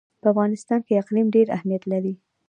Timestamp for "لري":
1.91-2.13